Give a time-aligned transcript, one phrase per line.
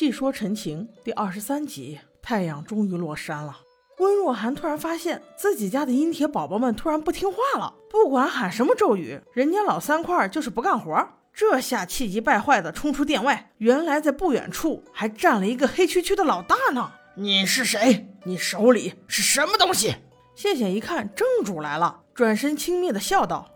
[0.00, 3.58] 细说陈情第二十三集，太阳终于落山了。
[3.98, 11.06] 温若寒突然发现自己家的阴铁宝宝们突然不听话了，不管喊什么咒语，人家老三块就是不干活。
[11.34, 16.92] 这下气急败坏的冲出殿外，原来在不远处还站了一个黑黢黢的老大呢。
[17.16, 18.08] 你是谁？
[18.24, 19.96] 你手里是什么东西？
[20.34, 23.50] 谢谢一看正主来了，转身轻蔑的笑道：“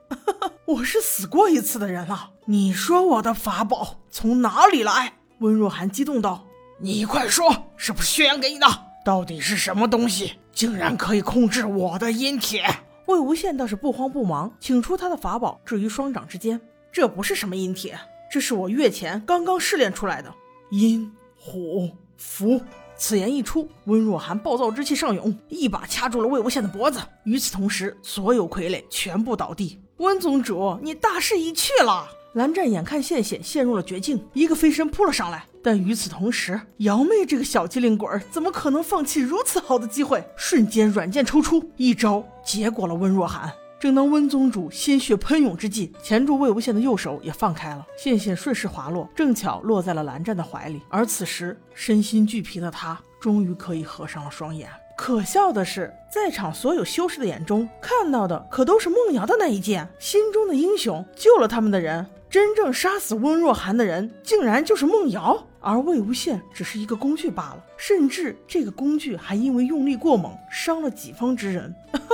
[0.69, 2.33] 我是死过一次的人了。
[2.45, 6.45] 你说我的法宝从哪里来？”温若寒激动道
[6.81, 8.67] ：“你快说，是不是薛洋给你的？
[9.05, 12.65] 到底是什么东西，竟然可以控制我的阴铁？”
[13.07, 16.59] 魏无羡倒是不慌不忙，请出他的法宝置于双掌之间。
[16.91, 17.99] 这不是什么阴铁，
[18.31, 20.33] 这是我月前刚刚试炼出来的
[20.71, 22.61] 阴虎符。
[22.97, 27.01] 此言一出，温若寒暴躁之气上涌，一把掐住了魏无羡的脖子。
[27.25, 29.79] 与此同时，所有傀儡全部倒地。
[29.97, 32.09] 温宗主，你大势已去了。
[32.35, 35.47] 蓝湛眼看羡羡陷入了绝境，一个飞身扑了上来。
[35.63, 40.23] 但与此同时，瑶妹这个小机灵鬼儿怎么可能放弃如此好的机会？
[40.37, 43.53] 瞬间软剑抽出，一招结果了温若寒。
[43.79, 50.83] 正当温宗主鲜血喷涌之际，钳住魏无羡的右手也放开了，羡羡顺势滑落，正巧落在了蓝湛的怀里。
[50.89, 54.69] 而此时身心俱疲的他，终于可以合上了双眼。
[54.97, 71.73] 可笑的是，在场所有修士的眼中看到的可都是梦瑶的那一剑，心中的英雄救了他们的人，真正杀死温若寒的人竟然就是梦瑶，而魏无羡只是一个工具罢了，甚至这个工具还因为用力过猛伤了己方之人。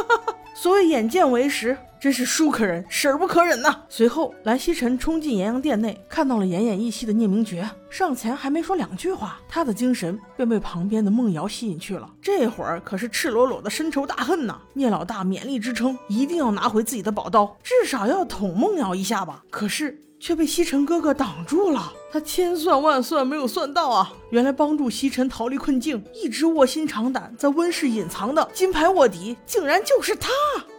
[0.54, 3.74] 所谓眼见为实，真是叔可忍，婶不可忍呐！
[3.88, 12.06] 随后，蓝曦臣冲进炎阳殿内，看到了奄奄一息的聂明珏，上前还没说两句话，他的精神便被旁边的梦瑶吸引去了。
[12.20, 14.60] 这会儿可是赤裸裸的深仇大恨呐！
[14.74, 19.42] 聂老大勉力支撑，一定要拿回自己的宝刀，至少要捅梦瑶一下吧。
[19.48, 24.12] 可是却被西城哥哥挡住了，他千算万算没有算到啊！
[24.28, 30.28] 原来帮助西城逃离困境，一直卧薪尝胆在温室隐藏的金牌卧底，竟然就是他！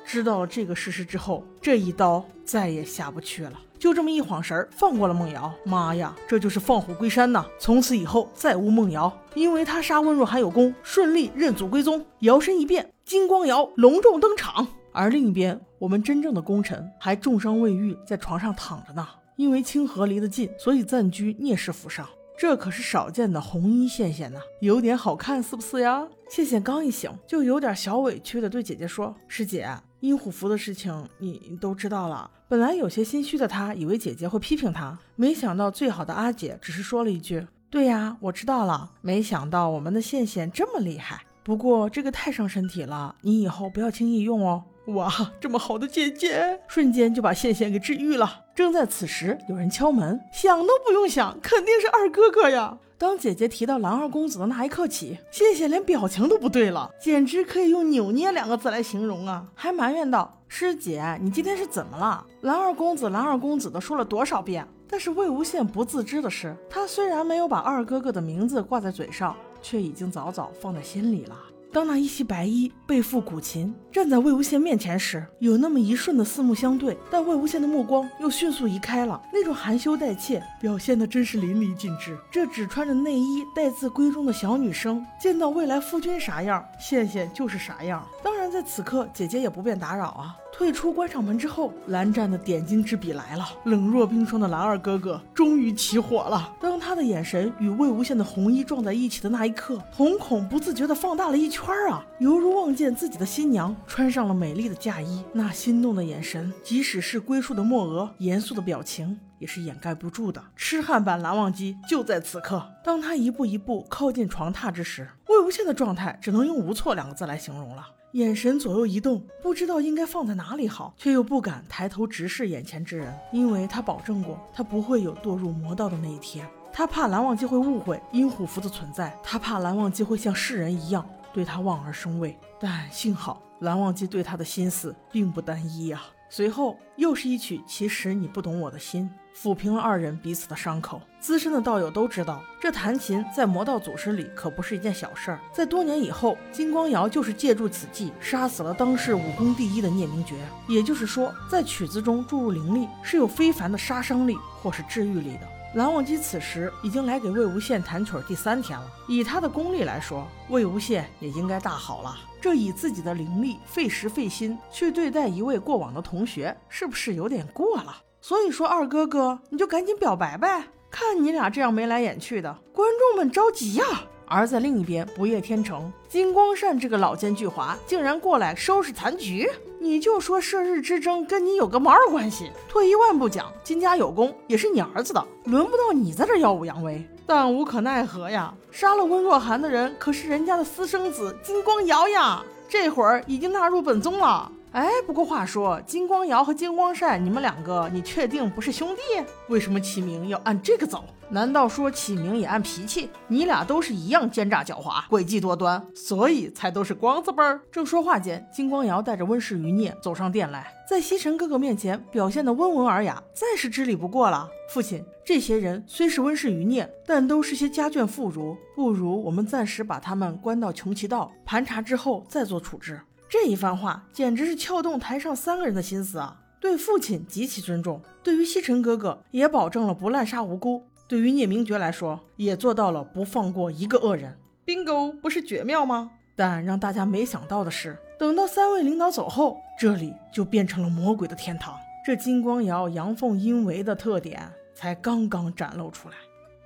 [0.06, 3.54] 知道了这个事实之后，这一刀再也下不去了。
[3.80, 5.52] 就这么一晃神儿，放过了梦瑶。
[5.66, 7.44] 妈呀，这就是放虎归山呐！
[7.58, 12.06] 从此以后再无梦瑶，因为他杀温若寒有功，顺利认祖归宗。
[12.20, 14.68] 摇身一变，金光瑶隆重登场。
[14.92, 19.08] 而另一边，我们真正的功臣还重伤未愈，在床上躺着呢。
[19.42, 22.08] 因为清河离得近，所以暂居聂氏府上。
[22.38, 26.08] 这可是少见的红衣羡羡呐，有点好看是不是呀？
[26.30, 29.68] 羡羡刚一醒，就有点小委屈的对姐姐说：“师姐。”
[30.02, 32.30] 阴虎符的事情你都知道了。
[32.48, 44.64] 本来有些心虚的她，以为姐姐会批评她，没想到最好的阿姐只是说了一句：“对呀，我知道了。”没想到我们的羡羡这么厉害，不过这个太伤身体了，你以后不要轻易用哦。
[44.88, 48.46] 哇，这么好的姐姐，瞬间就把羡羡给治愈了。
[48.62, 52.78] 正在此时，有人敲门，想都不用想，肯定是二哥哥呀。
[52.96, 59.44] 当姐姐提到蓝二公子的那一刻起，谢谢连表情都不对了，简直可以用扭捏两个字来形容啊！
[59.56, 62.24] 还埋怨道：“师姐，你今天是怎么了？
[62.42, 71.36] 蓝二公子，蓝二公子的说了多少遍？”但是魏无羡不自知的是，他虽然没有把二哥哥的名字挂在嘴上，却已经早早放在心里了。
[71.74, 82.18] 当那一袭白衣、背负古琴站在魏无羡面前时，有那么一瞬的四目相对，但魏无羡的目光又迅速移开了，那种含羞带怯表现的真是淋漓尽致。
[82.32, 88.06] 这只穿着内衣、待字闺中的小女生，见到未来夫君啥样，羡羡就是啥样。
[88.24, 90.36] 当然，在此刻，姐姐也不便打扰啊。
[90.52, 93.48] 退出关上门之后，蓝湛的点睛之笔来了。
[93.64, 96.54] 冷若冰霜的蓝二哥哥终于起火了。
[96.60, 105.24] 当他的眼神与魏无羡的红衣撞在一起的那一刻，瞳孔不自觉地放大了一圈啊，犹如望见自己的新娘穿上了美丽的嫁衣。
[105.34, 110.44] 那心动的眼神，即使是龟树的墨娥，严肃的表情也是掩盖不住的。
[110.56, 112.62] 痴汉版蓝忘机就在此刻。
[112.84, 115.08] 当他一步一步靠近床榻之时，
[115.52, 117.86] 现在的状态只能用无措两个字来形容了。
[118.14, 126.48] 眼神左右移动，不知道应该放在哪里好，却又不敢抬头直视眼前之人，因为他保证过，他不会有堕入魔道的那一天。
[126.74, 132.38] 他怕蓝忘机会误会阴虎符的存在，他怕蓝忘机会像世人一样对他望而生畏。
[132.60, 136.02] 但幸好，蓝忘机对他的心思并不单一呀。
[136.30, 139.10] 随后又是一曲《其实你不懂我的心》。
[139.36, 141.02] 抚平了二人彼此的伤口。
[141.20, 145.40] 资深的道友都知道，这弹琴在魔道祖师里可不是一件小事儿。
[145.54, 150.34] 在多年以后，金光瑶就是借助此计杀死了当世武功第一的聂明珏。
[150.68, 155.48] 也就是说，在曲子中注入灵力是有非凡的杀伤力或是治愈力的。
[155.76, 162.14] 蓝忘机此时已经来给魏无羡弹曲第三天了，以他的功力来说，魏无羡也应该大好了。
[162.42, 167.96] 这以自己的灵力费时费心去对待一位过往的同学，是不是有点过了？
[168.22, 170.66] 所以说，二哥哥，你就赶紧表白呗！
[170.92, 173.84] 看你俩这样眉来眼去的，观众们着急呀。
[174.28, 179.50] 而在另一边，不夜天城，金光善这个老奸巨猾，竟然过来收拾残局。
[179.80, 182.52] 你就说射日之争跟你有个毛关系？
[182.70, 187.04] 退一万步讲，金家有功也是你儿子的，轮不到你在这耀武扬威。
[187.26, 194.52] 但无可奈何呀，杀了温若寒的人可是人家的私生子金光瑶呀，这会儿已经纳入本宗了。
[194.72, 199.02] 哎，不过话说，金光瑶和金光善，你们两个，你确定不是兄弟？
[199.50, 201.04] 为什么起名要按这个走？
[201.30, 203.10] 难道说起名也按脾气？
[203.28, 207.60] 你俩都是一样奸诈狡猾、诡计多端，所以才都是光字辈儿。
[207.70, 214.50] 正说话间，金光瑶带着温氏余孽走上殿来，在西尘哥哥面前表现的温文尔雅，再是知礼不过了。
[214.70, 223.02] 父亲，这些人虽是温氏余孽，但都是些家眷妇孺，不如我们暂时把他们关到穷奇道盘查之后再做处置。
[223.32, 226.42] 这一番话简直是撬动台上三个人的心思啊！
[226.60, 234.38] 对父亲极其尊重，对于西尘哥哥也保证了不滥杀无辜，对于聂明觉来说也做到了不放过一个恶人。
[234.66, 236.12] bingo，不是绝妙吗？
[236.36, 241.80] 但让大家没想到的是，等到三位领导走后，这里就变成了魔鬼的天堂。
[242.06, 246.16] 这金光瑶阳奉阴违的特点才刚刚展露出来。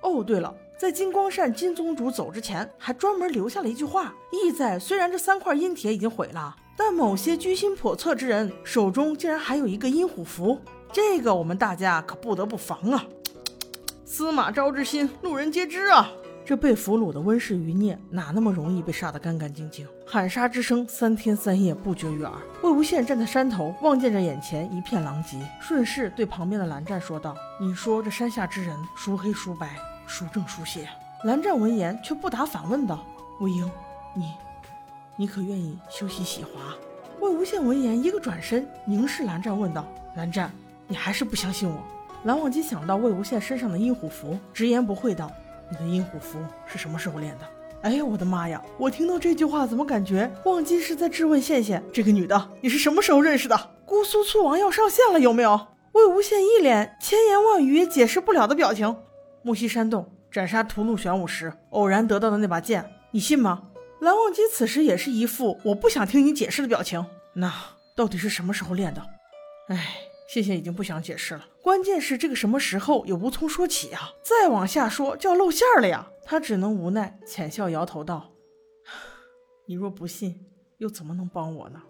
[0.06, 0.54] 哦，对了。
[0.78, 10.60] 在金光善金宗主走之前，还专门留下了一句话，意在：虽然这三块阴铁已经毁了，但某些居心叵测之人手中竟然还有一个阴虎符，
[10.92, 13.04] 这个我们大家可不得不防啊！
[14.04, 16.12] 司马昭之心，路人皆知啊！
[16.44, 19.88] 这被俘虏的温氏余孽哪那么容易被杀得干干净净？
[20.06, 22.32] 喊杀之声三天三夜不绝于耳。
[22.62, 29.74] 魏无羡站在山头，望见着眼前一片狼藉，顺势对旁边的蓝湛说道：“你说这山下之人孰黑孰白？”
[30.06, 30.88] 孰正孰邪？
[31.24, 33.04] 蓝湛闻言却不答，反问道
[33.40, 33.70] ：“魏婴，
[34.14, 34.32] 你，
[35.16, 36.74] 你可愿意休息洗华？”
[37.20, 40.50] 魏无羡闻言，一个转身，凝视蓝湛，问道：“蓝湛，
[40.86, 41.82] 你还是不相信我？”
[42.24, 45.30] 蓝忘机想到魏无羡身上的阴虎符，直言不讳道
[45.70, 47.44] ：“你的阴虎符是什么时候练的？”
[47.82, 48.60] 哎呀，我的妈呀！
[48.78, 53.70] 我听到这句话，怎么感觉忘机是在质问羡羡这个女的，你是什么时候认识的？
[53.84, 55.68] 姑苏醋王要上线了，有没有？
[55.92, 58.96] 魏无羡一脸千言万语也解释不了的表情。
[59.46, 63.68] 木西山洞斩杀屠戮玄武时，偶然得到的那把剑，你信吗？
[64.00, 67.06] 蓝忘机此时也是一副我不想听你解释的表情。
[67.34, 67.54] 那
[67.94, 69.00] 到底是什么时候练的？
[69.68, 69.98] 哎，
[70.28, 71.46] 谢谢已经不想解释了。
[71.62, 74.10] 关键是这个什么时候也无从说起啊！
[74.20, 76.08] 再往下说就要露馅了呀！
[76.24, 78.32] 他只能无奈浅笑摇头道
[79.68, 80.44] ：“你若不信，
[80.78, 81.80] 又怎么能帮我呢？”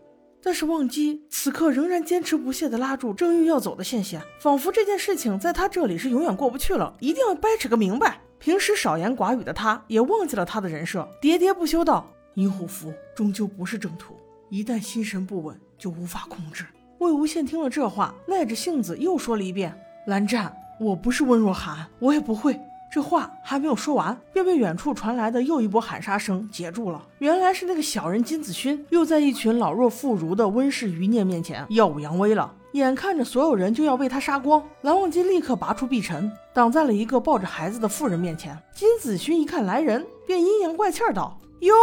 [0.47, 8.21] 但是忘机此刻仍然坚持不懈地拉住正欲要走的羡羡，仿佛这件事情在他这里是永远过不去了，一定要掰扯个明白。
[8.39, 14.15] 平时少言寡语的他，也忘记了他的人设，喋喋不休道：“阴虎符终究不是正途，
[14.49, 16.65] 一旦心神不稳，就无法控制。”
[17.01, 19.77] 魏无羡听了这话，耐着性子又说了一遍
[20.07, 22.57] ：“蓝湛，我不是温若寒，我也不会。”
[22.91, 27.03] 这话还没有说完，便被远处传来的又一波喊杀声截住了。
[27.19, 32.53] 原来是那个小人金子勋又在一群老弱妇孺的温氏余孽面前耀武扬威了。
[32.73, 38.59] 眼看着所有人就要被他杀光，蓝忘机立刻拔出碧尘，挡在了一个抱着孩子的妇人面前。
[38.75, 41.75] 金子勋一看来人，便阴阳怪气道：“哟，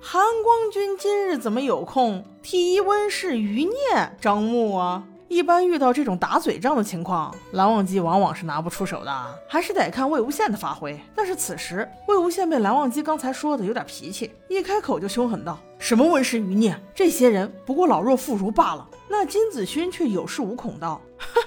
[0.00, 3.72] 韩光君今日怎么有空替一温氏余孽
[4.20, 11.00] 张目啊？”一般遇到这种打嘴仗的情况，蓝忘机往往是拿不出手的，还是得看魏无羡的发挥。
[11.14, 21.42] 但是此时，魏无羡被蓝忘机刚才说的有点脾气，一开口就凶狠道：“什么温氏余孽，这些人不过老弱妇孺罢了。”那金子勋却有恃无恐道：“哼，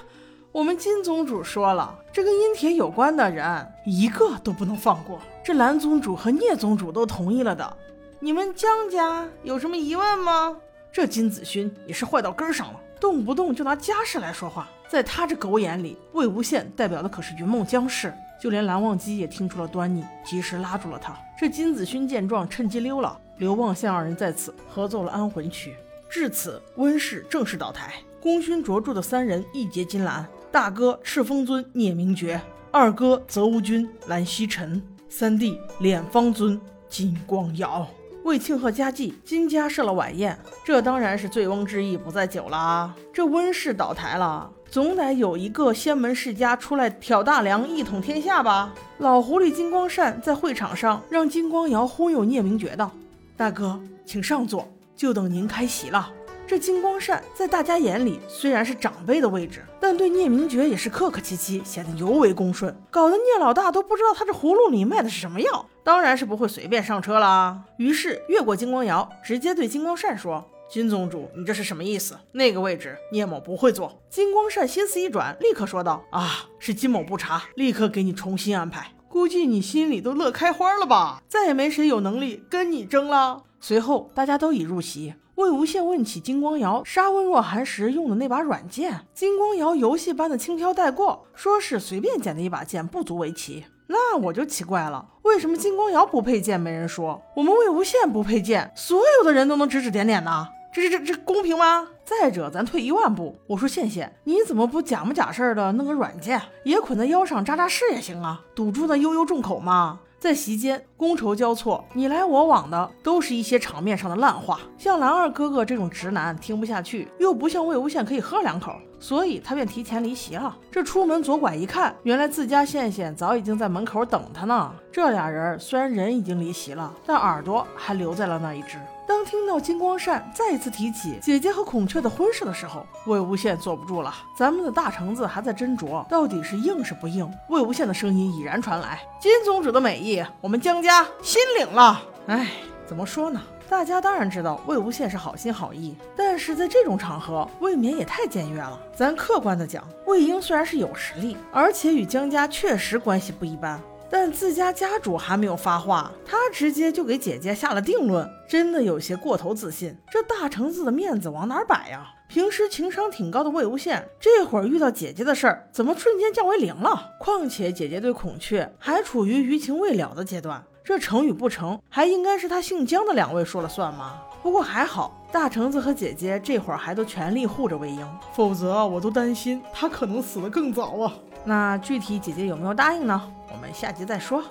[0.52, 5.20] 我们金宗主说了，这跟阴铁有关的人一个都不能放过。
[5.44, 7.76] 这蓝宗主和聂宗主都同意了的，
[8.20, 10.56] 你们江家有什么疑问吗？”
[10.92, 12.80] 这金子勋也是坏到根上了。
[13.00, 18.12] 动不动就拿家事来说话，在他这狗眼里，魏无羡代表的可是云梦江氏。
[18.40, 21.16] 就连蓝忘机也听出了端倪，及时拉住了他。
[21.36, 23.20] 这金子勋见状，趁机溜了。
[23.38, 25.74] 刘望羡二人在此合奏了安魂曲。
[26.08, 27.94] 至此，温氏正式倒台。
[28.20, 32.40] 功勋卓著的三人义结金兰：大哥赤峰尊聂明觉，
[32.70, 37.88] 二哥泽无君蓝曦臣，三弟敛方尊金光瑶。
[38.28, 42.94] 为庆贺佳绩，金家设了晚宴，这当然是醉翁之意不在酒啦。
[43.10, 48.74] 这温氏倒台了，总得有一个仙门世家出来挑大梁，一统天下吧？
[48.98, 52.92] 老狐狸金光善在会场上让金光瑶忽悠聂明觉道
[53.34, 56.10] ：“大哥，请上座，就等您开席了。”
[56.48, 67.64] 这金光善在大家眼里虽然是长辈的位置，但对聂明觉也是客客气气，显得尤为恭顺，搞得聂老大都不知道他这葫芦里卖的是什么药，当然是不会随便上车啦。
[67.76, 72.18] 于是越过金光瑶，直接对金光善说：“金宗主，你这是什么意思？
[72.32, 74.00] 那个位置聂某不会坐。
[74.08, 78.92] 金光善心思一转，立刻说道：“啊，是金某不察，立刻给你重新安排。
[79.06, 81.22] 估计你心里都乐开花了吧？
[81.28, 85.12] 再也没谁有能力跟你争了。”随后，大家都已入席。
[85.38, 93.64] 魏无羡问起金光瑶杀温若寒时用的那把软剑，金光瑶游戏般的轻飘带过，说是随便捡的一把剑，不足为奇。
[93.86, 100.48] 那我就奇怪了，为什么金光瑶不配剑没人说，我们魏无羡不配剑，所有的人都能指指点点呢？
[100.72, 101.86] 这这这这公平吗？
[102.04, 110.00] 再者，咱退一万步，我说羡羡，你怎么不假模假式的弄个软剑，也捆在腰上扎扎势也行啊，堵住那悠悠众口嘛。
[110.20, 114.58] 在席间，觥筹交错，你来我往的，都是一些场面上的烂话。
[114.76, 120.56] 像蓝二哥哥这种直男听不下去，又不像魏无羡可以喝两口，所以他便提前离席了。
[120.72, 124.74] 这出门左拐一看，原来自家羡羡早已经在门口等他呢。
[124.90, 128.76] 这俩人虽然人已经离席了，但耳朵还留在了那一只。
[129.08, 134.14] 当听到金光善再一次提起姐姐和孔雀的婚事的时候，魏无羡坐不住了。
[134.36, 137.26] 咱们的大橙子还在斟酌，到底是应是不应。
[137.48, 142.48] 魏无羡的声音已然传来：“金宗主的美意，我们江家心领了。”哎，
[142.86, 143.40] 怎么说呢？
[143.66, 148.78] 大家当然知道魏无羡是好心好意，但是在这种场合，未免也太僭越了。
[148.94, 153.80] 咱客观的讲，魏婴虽然是有实力，而且与江家确实关系不一般。
[154.10, 159.96] 但自家家主还没有发话，他直接就给姐姐下了定论，真的有些过头自信。
[160.10, 162.14] 这大橙子的面子往哪摆呀？
[162.28, 167.14] 平时情商挺高的魏无羡，这会儿遇到姐姐的事儿，怎么瞬间降为零了？
[167.18, 174.22] 况且姐姐对孔雀还处于余情未了的阶段，这成与不成，还应该是他姓姜的两位说了算吗？
[174.42, 181.12] 不过还好，大橙子和姐姐这会儿还都全力护着魏婴，否则我都担心他可能死得更早啊。
[181.44, 183.22] 那具体姐姐有没有答应呢？
[183.52, 184.42] 我们下集再说。